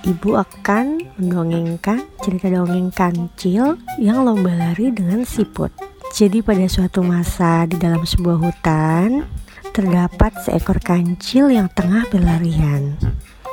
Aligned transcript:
Ibu 0.00 0.32
akan 0.32 1.12
mendongengkan 1.20 2.08
cerita 2.24 2.48
dongeng 2.48 2.88
kancil 2.88 3.76
yang 4.00 4.24
lomba 4.24 4.48
lari 4.56 4.88
dengan 4.88 5.28
siput. 5.28 5.68
Jadi 6.16 6.40
pada 6.40 6.64
suatu 6.64 7.04
masa 7.04 7.68
di 7.68 7.76
dalam 7.76 8.02
sebuah 8.02 8.40
hutan 8.40 9.28
terdapat 9.76 10.32
seekor 10.40 10.80
kancil 10.80 11.52
yang 11.52 11.68
tengah 11.76 12.08
berlarian. 12.08 12.96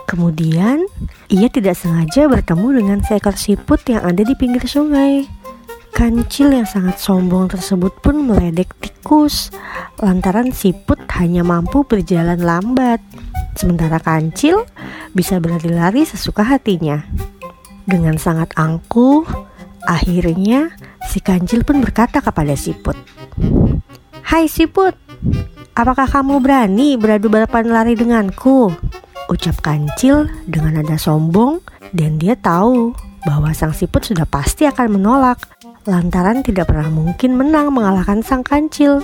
Kemudian 0.07 0.87
ia 1.27 1.51
tidak 1.51 1.75
sengaja 1.75 2.31
bertemu 2.31 2.79
dengan 2.79 2.99
seekor 3.03 3.35
siput 3.35 3.83
yang 3.91 4.07
ada 4.07 4.23
di 4.23 4.31
pinggir 4.31 4.63
sungai. 4.63 5.27
Kancil 5.91 6.55
yang 6.55 6.63
sangat 6.63 6.95
sombong 6.95 7.51
tersebut 7.51 7.91
pun 7.99 8.23
meledek 8.23 8.71
tikus 8.79 9.51
lantaran 9.99 10.55
siput 10.55 11.01
hanya 11.19 11.43
mampu 11.43 11.83
berjalan 11.83 12.39
lambat. 12.39 13.03
Sementara 13.57 13.97
kancil 13.97 14.69
bisa 15.17 15.41
berlari-lari 15.41 16.05
sesuka 16.05 16.45
hatinya. 16.45 17.01
Dengan 17.89 18.21
sangat 18.21 18.53
angkuh, 18.53 19.25
akhirnya 19.89 20.69
si 21.09 21.17
kancil 21.17 21.65
pun 21.65 21.81
berkata 21.81 22.21
kepada 22.21 22.53
siput, 22.53 22.93
"Hai 24.21 24.45
siput, 24.45 24.93
apakah 25.73 26.05
kamu 26.05 26.37
berani 26.37 27.01
beradu 27.01 27.33
balapan 27.33 27.73
lari 27.73 27.97
denganku?" 27.97 28.69
Ucap 29.27 29.59
kancil 29.65 30.29
dengan 30.45 30.79
nada 30.79 30.95
sombong 30.95 31.59
dan 31.91 32.21
dia 32.21 32.37
tahu 32.37 32.93
bahwa 33.25 33.51
sang 33.51 33.73
siput 33.73 34.05
sudah 34.05 34.23
pasti 34.23 34.63
akan 34.69 35.01
menolak 35.01 35.41
lantaran 35.83 36.45
tidak 36.45 36.69
pernah 36.69 36.87
mungkin 36.87 37.35
menang 37.35 37.73
mengalahkan 37.73 38.21
sang 38.21 38.45
kancil. 38.45 39.03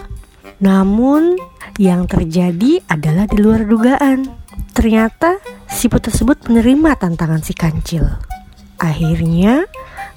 Namun 0.61 1.35
yang 1.81 2.05
terjadi 2.05 2.83
adalah 2.91 3.25
di 3.27 3.37
luar 3.41 3.65
dugaan. 3.65 4.42
Ternyata 4.73 5.37
siput 5.69 6.01
tersebut 6.01 6.49
menerima 6.49 6.97
tantangan 6.97 7.45
si 7.45 7.53
kancil. 7.53 8.09
Akhirnya, 8.81 9.69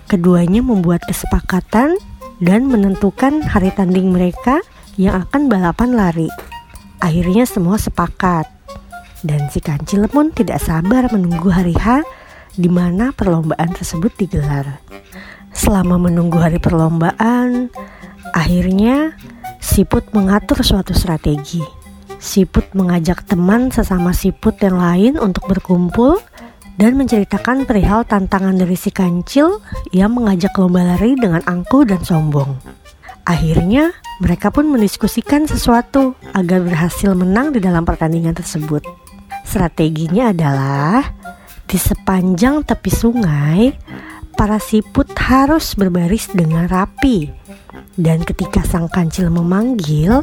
keduanya 0.09 0.65
membuat 0.65 1.05
kesepakatan 1.05 2.01
dan 2.41 2.61
menentukan 2.65 3.45
hari 3.45 3.69
tanding 3.77 4.11
mereka 4.11 4.65
yang 4.97 5.29
akan 5.29 5.53
balapan 5.53 5.93
lari. 5.93 6.33
Akhirnya 7.05 7.45
semua 7.45 7.77
sepakat. 7.77 8.49
Dan 9.21 9.53
si 9.53 9.61
kancil 9.61 10.09
pun 10.09 10.33
tidak 10.33 10.61
sabar 10.65 11.09
menunggu 11.13 11.53
hari 11.53 11.77
H 11.77 12.05
di 12.57 12.73
mana 12.73 13.13
perlombaan 13.13 13.77
tersebut 13.77 14.13
digelar. 14.17 14.81
Selama 15.53 16.01
menunggu 16.01 16.41
hari 16.41 16.57
perlombaan, 16.57 17.69
akhirnya 18.33 19.17
siput 19.61 20.13
mengatur 20.17 20.61
suatu 20.65 20.97
strategi. 20.97 21.76
Siput 22.27 22.67
mengajak 22.75 23.23
teman 23.23 23.71
sesama 23.71 24.11
siput 24.11 24.59
yang 24.59 24.83
lain 24.83 25.15
untuk 25.15 25.47
berkumpul 25.47 26.19
dan 26.75 26.99
menceritakan 26.99 27.71
perihal 27.71 28.03
tantangan 28.03 28.59
dari 28.59 28.75
si 28.75 28.91
kancil 28.91 29.63
yang 29.95 30.11
mengajak 30.11 30.51
lomba 30.59 30.83
lari 30.83 31.15
dengan 31.15 31.39
angkuh 31.47 31.87
dan 31.87 32.03
sombong. 32.03 32.59
Akhirnya, 33.23 33.95
mereka 34.19 34.51
pun 34.51 34.67
mendiskusikan 34.67 35.47
sesuatu 35.47 36.19
agar 36.35 36.67
berhasil 36.67 37.15
menang 37.15 37.55
di 37.55 37.63
dalam 37.63 37.87
pertandingan 37.87 38.35
tersebut. 38.35 38.83
Strateginya 39.47 40.35
adalah 40.35 41.07
di 41.63 41.79
sepanjang 41.79 42.67
tepi 42.67 42.91
sungai, 42.91 43.71
para 44.35 44.59
siput 44.59 45.11
harus 45.17 45.79
berbaris 45.79 46.31
dengan 46.35 46.67
rapi. 46.67 47.31
Dan 47.97 48.23
ketika 48.23 48.61
sang 48.67 48.93
kancil 48.93 49.33
memanggil, 49.33 50.21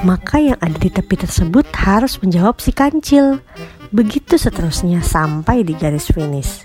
maka 0.00 0.40
yang 0.40 0.58
ada 0.64 0.76
di 0.80 0.88
tepi 0.88 1.20
tersebut 1.20 1.68
harus 1.76 2.16
menjawab 2.20 2.56
si 2.60 2.72
kancil. 2.72 3.44
Begitu 3.92 4.40
seterusnya 4.40 5.04
sampai 5.04 5.66
di 5.66 5.76
garis 5.76 6.08
finish. 6.08 6.64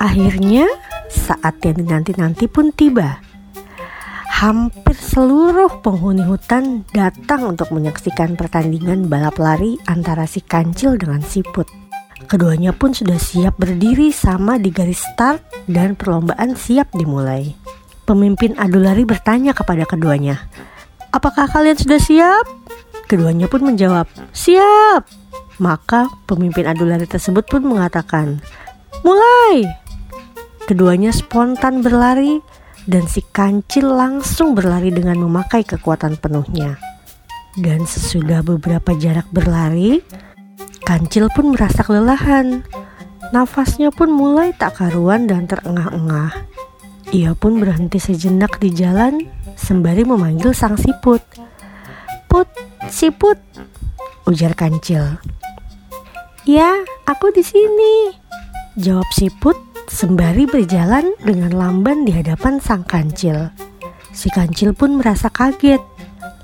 Akhirnya 0.00 0.64
saat 1.12 1.60
yang 1.60 1.84
dinanti-nanti 1.84 2.48
pun 2.48 2.72
tiba. 2.72 3.20
Hampir 4.40 4.96
seluruh 4.96 5.84
penghuni 5.84 6.24
hutan 6.24 6.88
datang 6.96 7.52
untuk 7.52 7.68
menyaksikan 7.76 8.40
pertandingan 8.40 9.12
balap 9.12 9.36
lari 9.36 9.76
antara 9.84 10.24
si 10.24 10.40
kancil 10.40 10.96
dengan 10.96 11.20
siput. 11.20 11.68
Keduanya 12.24 12.72
pun 12.72 12.96
sudah 12.96 13.20
siap 13.20 13.60
berdiri 13.60 14.08
sama 14.08 14.56
di 14.56 14.72
garis 14.72 15.04
start 15.04 15.44
dan 15.68 15.92
perlombaan 15.92 16.56
siap 16.56 16.88
dimulai. 16.96 17.52
Pemimpin 18.08 18.56
adu 18.56 18.80
lari 18.80 19.04
bertanya 19.04 19.52
kepada 19.52 19.84
keduanya, 19.84 20.48
Apakah 21.10 21.50
kalian 21.50 21.74
sudah 21.74 21.98
siap? 21.98 22.46
Keduanya 23.10 23.50
pun 23.50 23.66
menjawab, 23.66 24.06
siap. 24.30 25.10
Maka 25.58 26.06
pemimpin 26.30 26.70
adu 26.70 26.86
lari 26.86 27.04
tersebut 27.04 27.50
pun 27.50 27.66
mengatakan, 27.66 28.38
mulai. 29.02 29.66
Keduanya 30.70 31.10
spontan 31.10 31.82
berlari 31.82 32.38
dan 32.86 33.10
si 33.10 33.26
kancil 33.34 33.90
langsung 33.90 34.54
berlari 34.54 34.94
dengan 34.94 35.18
memakai 35.18 35.66
kekuatan 35.66 36.14
penuhnya. 36.22 36.78
Dan 37.58 37.82
sesudah 37.82 38.46
beberapa 38.46 38.94
jarak 38.94 39.26
berlari, 39.34 39.98
kancil 40.86 41.26
pun 41.34 41.50
merasa 41.50 41.82
kelelahan. 41.82 42.62
Nafasnya 43.34 43.90
pun 43.90 44.14
mulai 44.14 44.54
tak 44.54 44.78
karuan 44.78 45.26
dan 45.26 45.50
terengah-engah. 45.50 46.34
Ia 47.10 47.34
pun 47.34 47.58
berhenti 47.58 47.98
sejenak 47.98 48.62
di 48.62 48.70
jalan 48.70 49.26
sembari 49.60 50.08
memanggil 50.08 50.56
sang 50.56 50.80
siput. 50.80 51.20
Put, 52.26 52.48
siput, 52.88 53.36
ujar 54.24 54.56
kancil. 54.56 55.20
Ya, 56.48 56.80
aku 57.04 57.28
di 57.36 57.44
sini. 57.44 58.16
Jawab 58.80 59.06
siput 59.12 59.54
sembari 59.90 60.48
berjalan 60.48 61.12
dengan 61.20 61.52
lamban 61.52 62.08
di 62.08 62.16
hadapan 62.16 62.56
sang 62.56 62.86
kancil. 62.88 63.52
Si 64.10 64.32
kancil 64.32 64.72
pun 64.72 64.96
merasa 64.96 65.28
kaget 65.28 65.82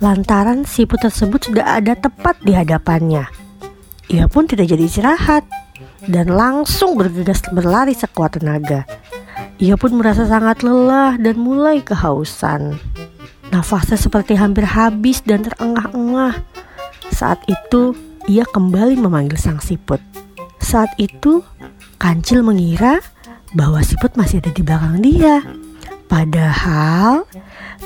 lantaran 0.04 0.68
siput 0.68 1.00
tersebut 1.00 1.48
sudah 1.48 1.80
ada 1.80 1.96
tepat 1.96 2.36
di 2.44 2.52
hadapannya. 2.52 3.24
Ia 4.12 4.28
pun 4.30 4.46
tidak 4.46 4.70
jadi 4.70 4.84
istirahat 4.86 5.42
dan 6.06 6.30
langsung 6.30 6.94
bergegas 6.94 7.42
berlari 7.50 7.96
sekuat 7.96 8.38
tenaga. 8.38 8.86
Ia 9.56 9.74
pun 9.80 9.96
merasa 9.96 10.28
sangat 10.28 10.60
lelah 10.60 11.16
dan 11.16 11.40
mulai 11.40 11.80
kehausan. 11.80 12.76
Nafasnya 13.50 13.98
seperti 13.98 14.34
hampir 14.34 14.66
habis 14.66 15.22
dan 15.22 15.46
terengah-engah. 15.46 16.42
Saat 17.10 17.42
itu, 17.46 17.94
ia 18.26 18.42
kembali 18.42 18.98
memanggil 18.98 19.38
sang 19.38 19.62
siput. 19.62 20.02
Saat 20.58 20.94
itu, 20.98 21.46
Kancil 21.96 22.44
mengira 22.44 23.00
bahwa 23.56 23.80
siput 23.80 24.12
masih 24.18 24.44
ada 24.44 24.50
di 24.52 24.62
belakang 24.62 25.00
dia. 25.00 25.40
Padahal, 26.06 27.24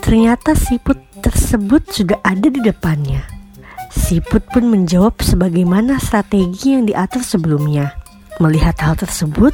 ternyata 0.02 0.58
siput 0.58 0.98
tersebut 1.22 1.86
sudah 1.88 2.18
ada 2.26 2.48
di 2.50 2.60
depannya. 2.60 3.22
Siput 3.90 4.42
pun 4.50 4.66
menjawab 4.66 5.20
sebagaimana 5.22 6.00
strategi 6.02 6.74
yang 6.74 6.88
diatur 6.88 7.22
sebelumnya. 7.22 7.94
Melihat 8.40 8.76
hal 8.80 8.96
tersebut, 8.96 9.52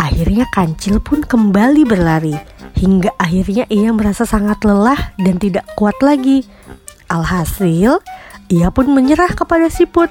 Akhirnya 0.00 0.48
kancil 0.48 0.96
pun 0.96 1.20
kembali 1.20 1.84
berlari 1.84 2.32
hingga 2.80 3.12
akhirnya 3.20 3.68
ia 3.68 3.92
merasa 3.92 4.24
sangat 4.24 4.64
lelah 4.64 5.12
dan 5.20 5.36
tidak 5.36 5.68
kuat 5.76 6.00
lagi. 6.00 6.48
Alhasil, 7.12 8.00
ia 8.48 8.68
pun 8.72 8.88
menyerah 8.88 9.36
kepada 9.36 9.68
siput. 9.68 10.08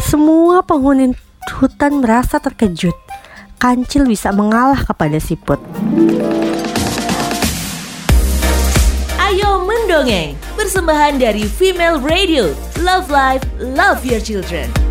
Semua 0.00 0.64
penghuni 0.64 1.12
hutan 1.60 2.00
merasa 2.00 2.40
terkejut. 2.40 2.96
Kancil 3.60 4.08
bisa 4.08 4.32
mengalah 4.32 4.80
kepada 4.80 5.20
siput. 5.20 5.60
Ayo 9.20 9.60
mendongeng, 9.68 10.38
persembahan 10.56 11.20
dari 11.20 11.44
Female 11.44 12.00
Radio. 12.00 12.56
Love 12.80 13.12
Life, 13.12 13.44
Love 13.60 14.00
Your 14.08 14.22
Children. 14.22 14.87